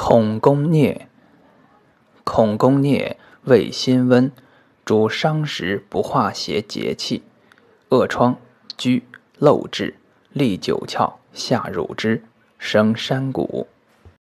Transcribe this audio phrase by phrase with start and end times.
[0.00, 0.96] 孔公疟，
[2.22, 4.30] 孔公疟味辛温，
[4.84, 7.24] 主伤食不化邪节气，
[7.88, 8.38] 恶疮、
[8.78, 9.02] 疽、
[9.38, 9.96] 漏滞、
[10.32, 12.22] 利九窍、下乳汁，
[12.60, 13.66] 生山谷。